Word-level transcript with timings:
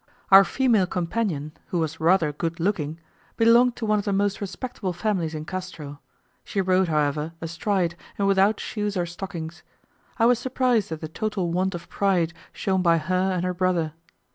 Our 0.31 0.43
female 0.43 0.87
companion, 0.87 1.51
who 1.67 1.77
was 1.77 1.99
rather 1.99 2.31
good 2.33 2.59
looking, 2.59 2.99
belonged 3.37 3.75
to 3.75 3.85
one 3.85 3.99
of 3.99 4.05
the 4.05 4.11
most 4.11 4.41
respectable 4.41 4.93
families 4.93 5.35
in 5.35 5.45
Castro: 5.45 5.99
she 6.43 6.59
rode, 6.59 6.87
however, 6.87 7.33
astride, 7.39 7.95
and 8.17 8.27
without 8.27 8.59
shoes 8.59 8.97
or 8.97 9.05
stockings. 9.05 9.61
I 10.17 10.25
was 10.25 10.39
surprised 10.39 10.91
at 10.91 11.01
the 11.01 11.07
total 11.07 11.51
want 11.51 11.75
of 11.75 11.87
pride 11.87 12.33
shown 12.51 12.81
by 12.81 12.97
her 12.97 13.31
and 13.31 13.43
her 13.45 13.53
brother. 13.53 13.93